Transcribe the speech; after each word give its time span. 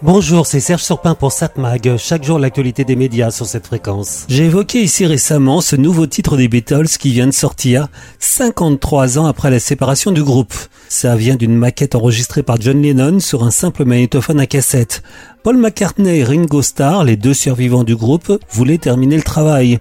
Bonjour, 0.00 0.46
c'est 0.46 0.60
Serge 0.60 0.84
Surpin 0.84 1.16
pour 1.16 1.32
SatMag. 1.32 1.96
Chaque 1.96 2.22
jour, 2.22 2.38
l'actualité 2.38 2.84
des 2.84 2.94
médias 2.94 3.32
sur 3.32 3.46
cette 3.46 3.66
fréquence. 3.66 4.26
J'ai 4.28 4.44
évoqué 4.44 4.80
ici 4.80 5.04
récemment 5.06 5.60
ce 5.60 5.74
nouveau 5.74 6.06
titre 6.06 6.36
des 6.36 6.46
Beatles 6.46 6.86
qui 7.00 7.10
vient 7.10 7.26
de 7.26 7.32
sortir 7.32 7.88
53 8.20 9.18
ans 9.18 9.26
après 9.26 9.50
la 9.50 9.58
séparation 9.58 10.12
du 10.12 10.22
groupe. 10.22 10.54
Ça 10.88 11.16
vient 11.16 11.34
d'une 11.34 11.56
maquette 11.56 11.96
enregistrée 11.96 12.44
par 12.44 12.60
John 12.60 12.80
Lennon 12.80 13.18
sur 13.18 13.42
un 13.42 13.50
simple 13.50 13.84
magnétophone 13.84 14.38
à 14.38 14.46
cassette. 14.46 15.02
Paul 15.42 15.56
McCartney 15.56 16.18
et 16.18 16.24
Ringo 16.24 16.62
Starr, 16.62 17.02
les 17.02 17.16
deux 17.16 17.34
survivants 17.34 17.82
du 17.82 17.96
groupe, 17.96 18.38
voulaient 18.52 18.78
terminer 18.78 19.16
le 19.16 19.24
travail 19.24 19.80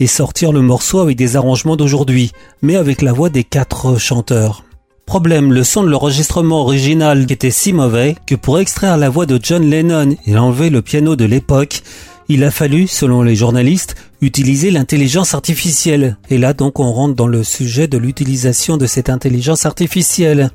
et 0.00 0.06
sortir 0.06 0.52
le 0.52 0.62
morceau 0.62 1.00
avec 1.00 1.18
des 1.18 1.36
arrangements 1.36 1.76
d'aujourd'hui, 1.76 2.32
mais 2.62 2.76
avec 2.76 3.02
la 3.02 3.12
voix 3.12 3.28
des 3.28 3.44
quatre 3.44 3.98
chanteurs. 3.98 4.64
Problème, 5.10 5.52
le 5.52 5.64
son 5.64 5.82
de 5.82 5.88
l'enregistrement 5.88 6.60
original 6.60 7.26
était 7.32 7.50
si 7.50 7.72
mauvais 7.72 8.14
que 8.28 8.36
pour 8.36 8.60
extraire 8.60 8.96
la 8.96 9.08
voix 9.08 9.26
de 9.26 9.40
John 9.42 9.68
Lennon 9.68 10.14
et 10.24 10.38
enlever 10.38 10.70
le 10.70 10.82
piano 10.82 11.16
de 11.16 11.24
l'époque, 11.24 11.82
il 12.28 12.44
a 12.44 12.52
fallu, 12.52 12.86
selon 12.86 13.22
les 13.22 13.34
journalistes, 13.34 13.96
utiliser 14.20 14.70
l'intelligence 14.70 15.34
artificielle. 15.34 16.16
Et 16.30 16.38
là 16.38 16.52
donc 16.52 16.78
on 16.78 16.92
rentre 16.92 17.16
dans 17.16 17.26
le 17.26 17.42
sujet 17.42 17.88
de 17.88 17.98
l'utilisation 17.98 18.76
de 18.76 18.86
cette 18.86 19.10
intelligence 19.10 19.66
artificielle. 19.66 20.52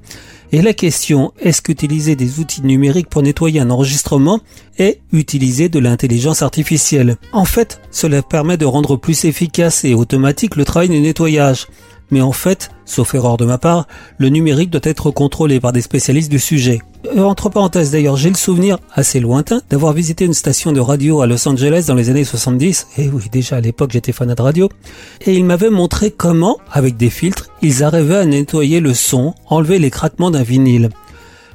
Et 0.54 0.62
la 0.62 0.74
question, 0.74 1.34
est-ce 1.42 1.62
qu'utiliser 1.62 2.16
des 2.16 2.40
outils 2.40 2.62
numériques 2.62 3.10
pour 3.10 3.24
nettoyer 3.24 3.60
un 3.60 3.72
enregistrement 3.72 4.40
est 4.78 5.02
utiliser 5.12 5.68
de 5.68 5.80
l'intelligence 5.80 6.44
artificielle? 6.44 7.18
En 7.34 7.44
fait, 7.44 7.82
cela 7.92 8.22
permet 8.22 8.56
de 8.56 8.66
rendre 8.66 8.96
plus 8.96 9.26
efficace 9.26 9.84
et 9.84 9.96
automatique 9.96 10.56
le 10.56 10.64
travail 10.64 10.88
de 10.88 10.94
nettoyage. 10.94 11.68
Mais 12.12 12.22
en 12.22 12.32
fait, 12.32 12.70
sauf 12.86 13.16
erreur 13.16 13.38
de 13.38 13.46
ma 13.46 13.58
part, 13.58 13.88
le 14.18 14.30
numérique 14.30 14.70
doit 14.70 14.82
être 14.84 15.12
contrôlé 15.12 15.60
par 15.60 15.74
des 15.74 15.82
spécialistes 15.82 16.32
du 16.32 16.40
sujet. 16.40 16.82
Euh, 17.16 17.24
entre 17.24 17.50
parenthèses 17.50 17.92
d'ailleurs, 17.92 18.18
j'ai 18.18 18.30
le 18.30 18.36
souvenir 18.36 18.78
assez 18.94 19.20
lointain 19.20 19.62
d'avoir 19.70 19.94
visité 19.94 20.26
une 20.26 20.34
station 20.34 20.72
de 20.72 20.80
radio 20.80 21.22
à 21.22 21.28
Los 21.28 21.48
Angeles 21.48 21.86
dans 21.88 21.96
les 21.96 22.10
années 22.10 22.24
70, 22.24 22.88
et 22.98 23.10
oui 23.10 23.24
déjà 23.32 23.58
à 23.58 23.62
l'époque 23.62 23.92
j'étais 23.92 24.12
fan 24.12 24.34
de 24.34 24.42
radio, 24.42 24.70
et 25.26 25.34
ils 25.36 25.46
m'avaient 25.46 25.70
montré 25.70 26.12
comment, 26.12 26.58
avec 26.72 26.98
des 26.98 27.10
filtres, 27.10 27.50
ils 27.62 27.84
arrivaient 27.84 28.18
à 28.18 28.26
nettoyer 28.26 28.80
le 28.80 28.94
son, 28.94 29.34
enlever 29.48 29.80
les 29.80 29.92
craquements 29.92 30.32
d'un 30.32 30.44
vinyle. 30.44 30.90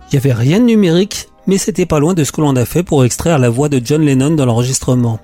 Il 0.08 0.16
n'y 0.16 0.18
avait 0.18 0.32
rien 0.32 0.58
de 0.58 0.64
numérique, 0.64 1.28
mais 1.46 1.58
c'était 1.58 1.86
pas 1.86 2.00
loin 2.00 2.14
de 2.14 2.24
ce 2.24 2.32
que 2.32 2.40
l'on 2.40 2.56
a 2.56 2.64
fait 2.64 2.82
pour 2.82 3.04
extraire 3.04 3.38
la 3.38 3.50
voix 3.50 3.68
de 3.68 3.80
John 3.84 4.04
Lennon 4.04 4.30
dans 4.30 4.46
l'enregistrement. 4.46 5.20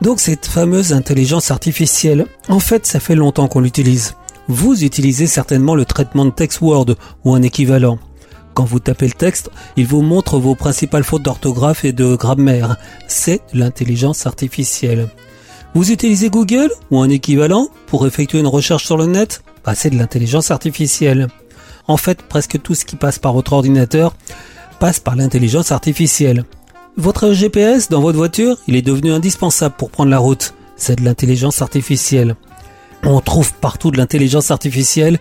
Donc 0.00 0.18
cette 0.18 0.46
fameuse 0.46 0.92
intelligence 0.92 1.50
artificielle, 1.50 2.26
en 2.48 2.60
fait 2.60 2.86
ça 2.86 3.00
fait 3.00 3.14
longtemps 3.14 3.48
qu'on 3.48 3.60
l'utilise. 3.60 4.14
Vous 4.52 4.82
utilisez 4.82 5.28
certainement 5.28 5.76
le 5.76 5.84
traitement 5.84 6.24
de 6.24 6.30
texte 6.30 6.60
Word 6.60 6.96
ou 7.24 7.36
un 7.36 7.42
équivalent. 7.42 8.00
Quand 8.52 8.64
vous 8.64 8.80
tapez 8.80 9.06
le 9.06 9.12
texte, 9.12 9.48
il 9.76 9.86
vous 9.86 10.02
montre 10.02 10.40
vos 10.40 10.56
principales 10.56 11.04
fautes 11.04 11.22
d'orthographe 11.22 11.84
et 11.84 11.92
de 11.92 12.16
grammaire. 12.16 12.76
C'est 13.06 13.42
l'intelligence 13.52 14.26
artificielle. 14.26 15.08
Vous 15.72 15.92
utilisez 15.92 16.30
Google 16.30 16.68
ou 16.90 16.98
un 16.98 17.08
équivalent 17.10 17.68
pour 17.86 18.08
effectuer 18.08 18.40
une 18.40 18.48
recherche 18.48 18.86
sur 18.86 18.96
le 18.96 19.06
net? 19.06 19.44
Bah, 19.64 19.76
C'est 19.76 19.90
de 19.90 19.96
l'intelligence 19.96 20.50
artificielle. 20.50 21.28
En 21.86 21.96
fait, 21.96 22.20
presque 22.20 22.60
tout 22.60 22.74
ce 22.74 22.84
qui 22.84 22.96
passe 22.96 23.20
par 23.20 23.34
votre 23.34 23.52
ordinateur 23.52 24.16
passe 24.80 24.98
par 24.98 25.14
l'intelligence 25.14 25.70
artificielle. 25.70 26.44
Votre 26.96 27.34
GPS 27.34 27.88
dans 27.88 28.00
votre 28.00 28.18
voiture, 28.18 28.56
il 28.66 28.74
est 28.74 28.82
devenu 28.82 29.12
indispensable 29.12 29.76
pour 29.78 29.92
prendre 29.92 30.10
la 30.10 30.18
route. 30.18 30.54
C'est 30.74 30.98
de 30.98 31.04
l'intelligence 31.04 31.62
artificielle. 31.62 32.34
On 33.04 33.20
trouve 33.20 33.54
partout 33.54 33.90
de 33.90 33.96
l'intelligence 33.96 34.50
artificielle 34.50 35.18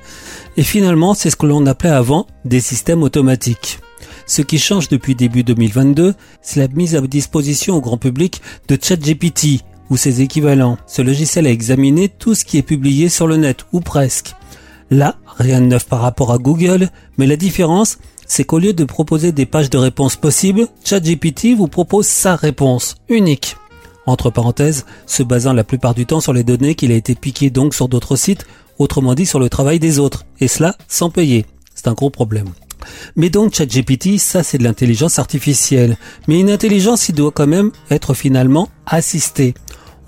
et 0.57 0.63
finalement 0.63 1.13
c'est 1.13 1.29
ce 1.29 1.35
que 1.35 1.45
l'on 1.45 1.65
appelait 1.65 1.89
avant 1.89 2.27
des 2.45 2.59
systèmes 2.59 3.03
automatiques. 3.03 3.79
Ce 4.25 4.41
qui 4.41 4.59
change 4.59 4.89
depuis 4.89 5.15
début 5.15 5.43
2022, 5.43 6.13
c'est 6.41 6.59
la 6.59 6.67
mise 6.67 6.95
à 6.95 7.01
disposition 7.01 7.75
au 7.75 7.81
grand 7.81 7.97
public 7.97 8.41
de 8.67 8.77
ChatGPT 8.81 9.63
ou 9.89 9.97
ses 9.97 10.21
équivalents. 10.21 10.77
Ce 10.85 11.01
logiciel 11.01 11.47
a 11.47 11.51
examiné 11.51 12.09
tout 12.09 12.35
ce 12.35 12.45
qui 12.45 12.57
est 12.57 12.63
publié 12.63 13.09
sur 13.09 13.25
le 13.25 13.37
net, 13.37 13.65
ou 13.71 13.79
presque. 13.79 14.35
Là, 14.91 15.15
rien 15.37 15.61
de 15.61 15.65
neuf 15.65 15.87
par 15.87 16.01
rapport 16.01 16.31
à 16.31 16.37
Google, 16.37 16.89
mais 17.17 17.27
la 17.27 17.37
différence, 17.37 17.97
c'est 18.27 18.43
qu'au 18.43 18.59
lieu 18.59 18.73
de 18.73 18.83
proposer 18.83 19.31
des 19.31 19.45
pages 19.45 19.69
de 19.69 19.77
réponses 19.77 20.15
possibles, 20.15 20.67
ChatGPT 20.83 21.55
vous 21.55 21.67
propose 21.67 22.05
sa 22.05 22.35
réponse, 22.35 22.95
unique. 23.09 23.55
Entre 24.09 24.31
parenthèses, 24.31 24.87
se 25.05 25.21
basant 25.21 25.53
la 25.53 25.63
plupart 25.63 25.93
du 25.93 26.07
temps 26.07 26.19
sur 26.19 26.33
les 26.33 26.43
données 26.43 26.73
qu'il 26.73 26.91
a 26.91 26.95
été 26.95 27.13
piqué 27.13 27.51
donc 27.51 27.75
sur 27.75 27.87
d'autres 27.87 28.15
sites, 28.15 28.47
autrement 28.79 29.13
dit 29.13 29.27
sur 29.27 29.39
le 29.39 29.49
travail 29.49 29.77
des 29.77 29.99
autres, 29.99 30.25
et 30.39 30.47
cela 30.47 30.75
sans 30.87 31.11
payer. 31.11 31.45
C'est 31.75 31.87
un 31.87 31.93
gros 31.93 32.09
problème. 32.09 32.47
Mais 33.15 33.29
donc 33.29 33.53
ChatGPT, 33.53 34.17
ça 34.17 34.41
c'est 34.41 34.57
de 34.57 34.63
l'intelligence 34.63 35.19
artificielle. 35.19 35.95
Mais 36.27 36.39
une 36.39 36.49
intelligence, 36.49 37.07
il 37.07 37.13
doit 37.13 37.29
quand 37.29 37.45
même 37.45 37.69
être 37.91 38.15
finalement 38.15 38.69
assistée 38.87 39.53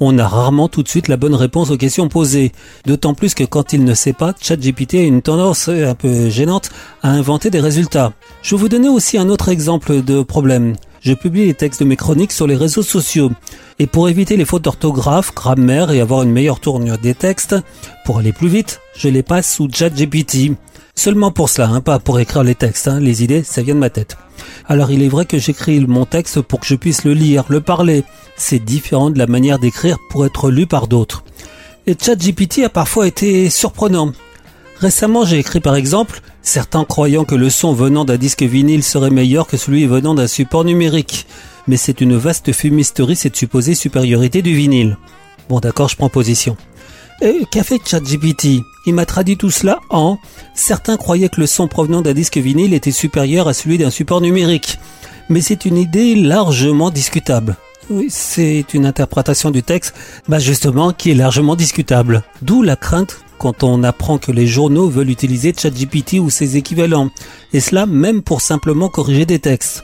on 0.04 0.18
a 0.18 0.28
rarement 0.28 0.68
tout 0.68 0.82
de 0.82 0.88
suite 0.88 1.08
la 1.08 1.16
bonne 1.16 1.36
réponse 1.36 1.70
aux 1.70 1.78
questions 1.78 2.10
posées. 2.10 2.52
D'autant 2.88 3.14
plus 3.14 3.36
que 3.36 3.44
quand 3.44 3.72
il 3.72 3.84
ne 3.84 3.94
sait 3.94 4.14
pas, 4.14 4.34
ChatGPT 4.42 4.96
a 4.96 5.04
une 5.04 5.22
tendance 5.22 5.70
un 5.70 5.94
peu 5.94 6.28
gênante 6.28 6.72
à 7.04 7.12
inventer 7.12 7.52
des 7.52 7.60
résultats. 7.60 8.12
Je 8.42 8.56
vais 8.56 8.62
vous 8.62 8.68
donner 8.68 8.90
aussi 8.90 9.20
un 9.20 9.30
autre 9.30 9.50
exemple 9.50 10.02
de 10.02 10.24
problème. 10.24 10.74
Je 11.02 11.14
publie 11.14 11.48
les 11.48 11.56
textes 11.56 11.80
de 11.80 11.86
mes 11.86 11.96
chroniques 11.96 12.32
sur 12.32 12.46
les 12.46 12.56
réseaux 12.56 12.84
sociaux. 12.84 13.32
Et 13.80 13.88
pour 13.88 14.08
éviter 14.08 14.38
les 14.38 14.46
fautes 14.46 14.62
d'orthographe, 14.62 15.34
grammaire 15.34 15.90
et 15.90 16.00
avoir 16.00 16.22
une 16.22 16.32
meilleure 16.32 16.60
tournure 16.60 17.00
des 17.00 17.16
textes, 17.16 17.56
pour 18.06 18.20
aller 18.20 18.32
plus 18.32 18.50
vite, 18.50 18.82
je 18.96 19.10
les 19.10 19.24
passe 19.24 19.52
sous 19.52 19.68
ChatGPT. 19.68 20.52
Seulement 20.94 21.32
pour 21.32 21.50
cela, 21.50 21.70
hein, 21.70 21.82
pas 21.82 21.98
pour 21.98 22.20
écrire 22.20 22.44
les 22.44 22.54
textes. 22.54 22.88
Hein. 22.88 23.00
Les 23.00 23.24
idées, 23.24 23.42
ça 23.42 23.64
vient 23.64 23.74
de 23.74 23.80
ma 23.80 23.90
tête. 23.90 24.16
Alors 24.68 24.92
il 24.92 25.02
est 25.02 25.08
vrai 25.08 25.26
que 25.26 25.40
j'écris 25.40 25.80
mon 25.80 26.06
texte 26.06 26.40
pour 26.42 26.60
que 26.60 26.68
je 26.68 26.76
puisse 26.76 27.04
le 27.04 27.14
lire, 27.14 27.46
le 27.48 27.62
parler. 27.62 28.04
C'est 28.38 28.64
différent 28.64 29.10
de 29.10 29.18
la 29.18 29.26
manière 29.26 29.58
d'écrire 29.58 29.98
pour 30.12 30.28
être 30.28 30.52
lu 30.52 30.68
par 30.68 30.88
d'autres. 30.88 31.24
Et 31.88 31.96
ChatGPT 32.00 32.60
a 32.64 32.70
parfois 32.70 33.08
été 33.08 33.50
surprenant. 33.50 34.12
Récemment, 34.80 35.26
j'ai 35.26 35.40
écrit 35.40 35.62
par 35.62 35.76
exemple, 35.76 36.22
certains 36.42 36.86
croyant 36.86 37.26
que 37.26 37.36
le 37.36 37.50
son 37.50 37.74
venant 37.74 38.06
d'un 38.06 38.18
disque 38.18 38.44
vinyle 38.44 38.84
serait 38.84 39.10
meilleur 39.10 39.48
que 39.48 39.58
celui 39.58 39.86
venant 39.86 40.16
d'un 40.16 40.28
support 40.28 40.64
numérique. 40.64 41.28
Mais 41.68 41.78
c'est 41.78 42.02
une 42.02 42.18
vaste 42.18 42.52
fumisterie 42.52 43.16
cette 43.16 43.36
supposée 43.36 43.76
supériorité 43.76 44.42
du 44.42 44.54
vinyle. 44.54 44.98
Bon 45.50 45.60
d'accord, 45.60 45.90
je 45.90 45.96
prends 45.96 46.10
position. 46.10 46.58
Et 47.22 47.46
qu'a 47.52 47.64
fait 47.64 47.80
ChatGPT? 47.86 48.62
Il 48.88 48.96
m'a 48.96 49.06
traduit 49.06 49.38
tout 49.38 49.52
cela 49.52 49.80
en 49.92 50.18
Certains 50.56 50.98
croyaient 50.98 51.30
que 51.30 51.40
le 51.40 51.46
son 51.46 51.68
provenant 51.68 52.02
d'un 52.02 52.14
disque 52.14 52.38
vinyle 52.38 52.74
était 52.74 52.92
supérieur 52.92 53.48
à 53.48 53.54
celui 53.54 53.78
d'un 53.78 53.92
support 53.92 54.22
numérique. 54.22 54.80
Mais 55.30 55.42
c'est 55.42 55.66
une 55.66 55.78
idée 55.78 56.16
largement 56.16 56.90
discutable. 56.90 57.58
Oui, 57.92 58.08
c'est 58.10 58.66
une 58.74 58.86
interprétation 58.86 59.52
du 59.52 59.64
texte, 59.64 59.94
bah 60.28 60.40
justement, 60.40 60.94
qui 60.94 61.12
est 61.12 61.16
largement 61.16 61.56
discutable. 61.56 62.24
D'où 62.42 62.64
la 62.64 62.76
crainte 62.76 63.20
quand 63.42 63.64
on 63.64 63.84
apprend 63.84 64.20
que 64.20 64.32
les 64.32 64.46
journaux 64.46 64.88
veulent 64.88 65.10
utiliser 65.10 65.52
ChatGPT 65.58 66.20
ou 66.20 66.30
ses 66.30 66.58
équivalents. 66.58 67.10
Et 67.54 67.60
cela 67.60 67.88
même 67.88 68.22
pour 68.22 68.40
simplement 68.40 68.88
corriger 68.88 69.26
des 69.26 69.40
textes. 69.40 69.84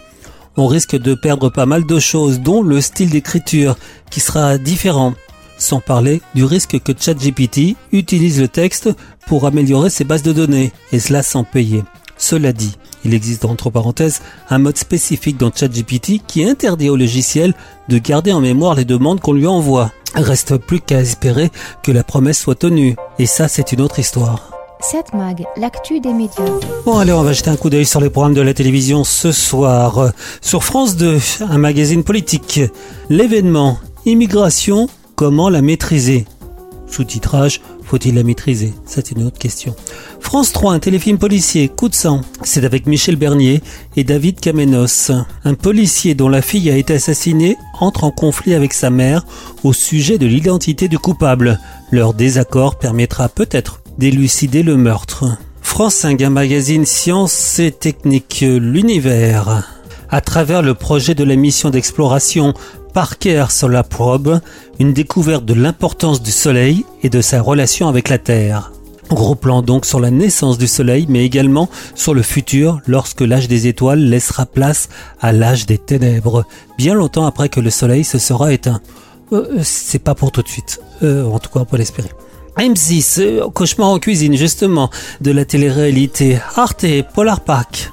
On 0.57 0.67
risque 0.67 0.95
de 0.95 1.15
perdre 1.15 1.49
pas 1.49 1.65
mal 1.65 1.83
de 1.87 1.99
choses, 1.99 2.39
dont 2.39 2.61
le 2.61 2.81
style 2.81 3.09
d'écriture, 3.09 3.75
qui 4.11 4.19
sera 4.19 4.59
différent 4.59 5.15
sans 5.57 5.79
parler 5.79 6.21
du 6.35 6.43
risque 6.43 6.79
que 6.79 6.91
ChatGPT 6.95 7.75
utilise 7.91 8.39
le 8.39 8.47
texte 8.47 8.91
pour 9.25 9.47
améliorer 9.47 9.89
ses 9.89 10.03
bases 10.03 10.21
de 10.21 10.33
données, 10.33 10.71
et 10.91 10.99
cela 10.99 11.23
sans 11.23 11.43
payer. 11.43 11.83
Cela 12.15 12.53
dit, 12.53 12.77
il 13.05 13.15
existe 13.15 13.43
entre 13.43 13.71
parenthèses 13.71 14.21
un 14.51 14.59
mode 14.59 14.77
spécifique 14.77 15.37
dans 15.37 15.51
ChatGPT 15.51 16.21
qui 16.27 16.43
interdit 16.43 16.91
au 16.91 16.95
logiciel 16.95 17.55
de 17.89 17.97
garder 17.97 18.33
en 18.33 18.39
mémoire 18.39 18.75
les 18.75 18.85
demandes 18.85 19.19
qu'on 19.19 19.33
lui 19.33 19.47
envoie. 19.47 19.91
Reste 20.17 20.57
plus 20.57 20.79
qu'à 20.79 20.99
espérer 20.99 21.51
que 21.83 21.91
la 21.91 22.03
promesse 22.03 22.39
soit 22.39 22.55
tenue, 22.55 22.95
et 23.19 23.27
ça 23.27 23.47
c'est 23.47 23.71
une 23.71 23.81
autre 23.81 23.99
histoire. 23.99 24.51
Cette 24.79 25.13
mag, 25.13 25.45
l'actu 25.57 25.99
des 25.99 26.13
médias. 26.13 26.43
Bon 26.85 26.97
allez, 26.97 27.13
on 27.13 27.23
va 27.23 27.33
jeter 27.33 27.49
un 27.49 27.55
coup 27.55 27.69
d'œil 27.69 27.85
sur 27.85 28.01
les 28.01 28.09
programmes 28.09 28.33
de 28.33 28.41
la 28.41 28.53
télévision 28.53 29.03
ce 29.03 29.31
soir. 29.31 30.11
Sur 30.41 30.63
France 30.63 30.95
2, 30.95 31.19
un 31.49 31.57
magazine 31.57 32.03
politique. 32.03 32.61
L'événement 33.09 33.79
Immigration 34.05 34.87
Comment 35.15 35.49
la 35.49 35.63
maîtriser? 35.63 36.25
Sous-titrage, 36.85 37.61
faut-il 37.87 38.15
la 38.15 38.23
maîtriser? 38.23 38.73
C'est 38.85 39.11
une 39.11 39.23
autre 39.23 39.39
question. 39.39 39.75
France 40.19 40.51
3, 40.51 40.73
un 40.73 40.79
téléfilm 40.79 41.17
policier, 41.17 41.69
Coup 41.69 41.87
de 41.87 41.95
sang. 41.95 42.21
C'est 42.43 42.65
avec 42.65 42.85
Michel 42.85 43.15
Bernier 43.15 43.61
et 43.95 44.03
David 44.03 44.41
Kamenos. 44.41 45.11
Un 45.45 45.53
policier 45.53 46.13
dont 46.13 46.27
la 46.27 46.41
fille 46.41 46.69
a 46.69 46.75
été 46.75 46.93
assassinée 46.93 47.55
entre 47.79 48.03
en 48.03 48.11
conflit 48.11 48.53
avec 48.53 48.73
sa 48.73 48.89
mère 48.89 49.25
au 49.63 49.71
sujet 49.71 50.17
de 50.17 50.25
l'identité 50.25 50.89
du 50.89 50.99
coupable. 50.99 51.59
Leur 51.91 52.13
désaccord 52.13 52.77
permettra 52.77 53.29
peut-être 53.29 53.81
d'élucider 53.97 54.63
le 54.63 54.75
meurtre. 54.75 55.25
France 55.61 55.95
5, 55.95 56.21
un 56.21 56.29
magazine 56.29 56.85
sciences 56.85 57.59
et 57.59 57.71
techniques, 57.71 58.43
l'univers. 58.45 59.63
À 60.09 60.21
travers 60.21 60.61
le 60.61 60.73
projet 60.73 61.15
de 61.15 61.23
la 61.23 61.35
mission 61.35 61.69
d'exploration 61.69 62.53
Parker 62.97 63.45
sur 63.51 63.69
la 63.69 63.83
probe, 63.83 64.41
une 64.79 64.91
découverte 64.91 65.45
de 65.45 65.53
l'importance 65.53 66.19
du 66.19 66.31
Soleil 66.31 66.83
et 67.03 67.11
de 67.11 67.21
sa 67.21 67.43
relation 67.43 67.87
avec 67.87 68.09
la 68.09 68.17
Terre. 68.17 68.71
Gros 69.11 69.35
plan 69.35 69.61
donc 69.61 69.85
sur 69.85 69.99
la 69.99 70.09
naissance 70.09 70.57
du 70.57 70.65
Soleil, 70.65 71.05
mais 71.07 71.23
également 71.23 71.69
sur 71.93 72.15
le 72.15 72.23
futur 72.23 72.81
lorsque 72.87 73.21
l'âge 73.21 73.47
des 73.47 73.67
étoiles 73.67 73.99
laissera 73.99 74.47
place 74.47 74.89
à 75.21 75.31
l'âge 75.31 75.67
des 75.67 75.77
ténèbres, 75.77 76.43
bien 76.79 76.95
longtemps 76.95 77.27
après 77.27 77.49
que 77.49 77.59
le 77.59 77.69
Soleil 77.69 78.03
se 78.03 78.17
sera 78.17 78.51
éteint. 78.51 78.81
Euh, 79.31 79.59
c'est 79.61 80.01
pas 80.01 80.15
pour 80.15 80.31
tout 80.31 80.41
de 80.41 80.49
suite, 80.49 80.79
euh, 81.03 81.23
en 81.23 81.37
tout 81.37 81.51
cas 81.51 81.59
on 81.59 81.65
peut 81.65 81.77
l'espérer. 81.77 82.09
M6, 82.57 83.19
euh, 83.19 83.47
cauchemar 83.51 83.89
en 83.89 83.99
cuisine 83.99 84.35
justement, 84.35 84.89
de 85.21 85.29
la 85.29 85.45
télé-réalité 85.45 86.39
Arte 86.55 86.87
Polar 87.13 87.41
Pack 87.41 87.91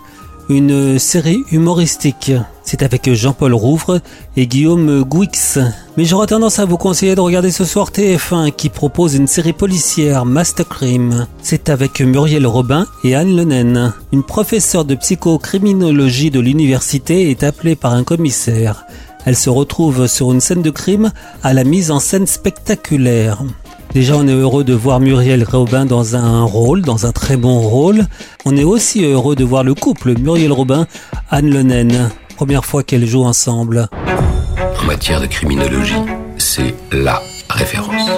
une 0.49 0.99
série 0.99 1.45
humoristique. 1.51 2.33
C'est 2.63 2.83
avec 2.83 3.13
Jean-Paul 3.13 3.53
Rouvre 3.55 4.01
et 4.37 4.47
Guillaume 4.47 5.03
Gouix. 5.03 5.59
Mais 5.97 6.05
j'aurais 6.05 6.27
tendance 6.27 6.59
à 6.59 6.65
vous 6.65 6.77
conseiller 6.77 7.15
de 7.15 7.21
regarder 7.21 7.51
ce 7.51 7.65
soir 7.65 7.91
TF1 7.91 8.53
qui 8.53 8.69
propose 8.69 9.15
une 9.15 9.27
série 9.27 9.53
policière 9.53 10.25
Master 10.25 10.67
Crime. 10.67 11.27
C'est 11.43 11.69
avec 11.69 12.01
Muriel 12.01 12.47
Robin 12.47 12.87
et 13.05 13.15
Anne 13.15 13.37
Lenen. 13.37 13.93
Une 14.13 14.23
professeure 14.23 14.85
de 14.85 14.95
psychocriminologie 14.95 16.31
de 16.31 16.41
l'université 16.41 17.31
est 17.31 17.43
appelée 17.43 17.77
par 17.77 17.93
un 17.93 18.05
commissaire. 18.05 18.87
Elle 19.27 19.37
se 19.37 19.51
retrouve 19.51 20.07
sur 20.07 20.33
une 20.33 20.41
scène 20.41 20.63
de 20.63 20.71
crime 20.71 21.11
à 21.43 21.55
la 21.55 21.65
mise 21.65 21.91
en 21.91 22.01
scène 22.01 22.27
spectaculaire. 22.27 23.43
Déjà, 23.95 24.17
on 24.17 24.27
est 24.27 24.33
heureux 24.33 24.65
de 24.65 24.75
voir 24.75 24.99
Muriel 24.99 25.45
Robin 25.45 25.85
dans 25.87 26.17
un 26.17 26.43
rôle, 26.43 26.83
dans 26.83 27.07
un 27.07 27.13
très 27.13 27.37
bon 27.37 27.61
rôle. 27.61 28.07
On 28.45 28.57
est 28.57 28.65
aussi 28.65 29.05
heureux 29.05 29.37
de 29.37 29.45
voir 29.45 29.63
le 29.63 29.73
couple 29.75 30.19
Muriel 30.19 30.51
Robin, 30.51 30.89
Anne 31.31 31.49
Lenen. 31.49 32.11
Première 32.35 32.65
fois 32.65 32.83
qu'elles 32.83 33.07
jouent 33.07 33.23
ensemble. 33.23 33.87
En 34.83 34.85
matière 34.85 35.21
de 35.21 35.27
criminologie, 35.27 35.95
c'est 36.39 36.75
LA 36.91 37.23
référence. 37.49 38.11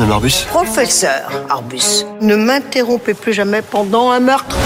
Un 0.00 0.10
Arbus 0.10 0.44
Professeur 0.48 1.30
Arbus, 1.48 2.04
ne 2.20 2.34
m'interrompez 2.34 3.14
plus 3.14 3.34
jamais 3.34 3.62
pendant 3.62 4.10
un 4.10 4.18
meurtre. 4.18 4.56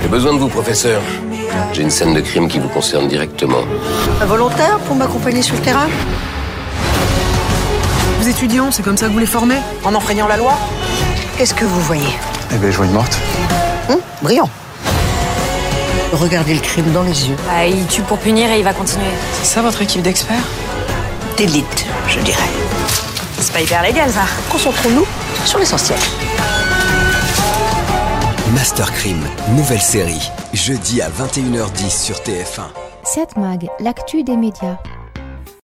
J'ai 0.00 0.08
besoin 0.08 0.32
de 0.32 0.38
vous, 0.38 0.48
professeur. 0.48 1.02
J'ai 1.74 1.82
une 1.82 1.90
scène 1.90 2.14
de 2.14 2.20
crime 2.20 2.48
qui 2.48 2.58
vous 2.58 2.68
concerne 2.68 3.06
directement. 3.06 3.64
Un 4.22 4.26
volontaire 4.26 4.78
pour 4.86 4.96
m'accompagner 4.96 5.42
sur 5.42 5.56
le 5.56 5.60
terrain? 5.60 5.88
Étudiants, 8.28 8.70
c'est 8.70 8.82
comme 8.82 8.96
ça 8.96 9.06
que 9.06 9.12
vous 9.12 9.18
les 9.18 9.26
formez 9.26 9.56
En 9.84 9.94
enfreignant 9.94 10.26
la 10.26 10.36
loi 10.36 10.54
Qu'est-ce 11.36 11.54
que 11.54 11.64
vous 11.64 11.80
voyez 11.80 12.08
Eh 12.52 12.56
ben, 12.56 12.70
je 12.70 12.76
vois 12.76 12.86
une 12.86 12.92
morte. 12.92 13.18
Hum, 13.90 13.98
Brillant. 14.22 14.48
Regardez 16.12 16.54
le 16.54 16.60
crime 16.60 16.92
dans 16.92 17.02
les 17.02 17.28
yeux. 17.28 17.36
Ah, 17.50 17.66
il 17.66 17.86
tue 17.86 18.02
pour 18.02 18.18
punir 18.18 18.50
et 18.50 18.58
il 18.58 18.64
va 18.64 18.72
continuer. 18.72 19.04
C'est 19.42 19.54
ça 19.54 19.62
votre 19.62 19.82
équipe 19.82 20.02
d'experts 20.02 20.46
D'élite, 21.36 21.86
je 22.08 22.20
dirais. 22.20 22.38
C'est 23.40 23.52
pas 23.52 23.60
hyper 23.60 23.82
légal 23.82 24.08
ça. 24.10 24.22
Concentrons-nous 24.48 25.04
sur 25.44 25.58
l'essentiel. 25.58 25.98
Master 28.54 28.92
Crime, 28.92 29.24
nouvelle 29.56 29.80
série. 29.80 30.30
Jeudi 30.52 31.02
à 31.02 31.08
21h10 31.08 31.90
sur 31.90 32.16
TF1. 32.18 32.62
7 33.02 33.36
Mag, 33.36 33.68
l'actu 33.80 34.22
des 34.22 34.36
médias. 34.36 34.78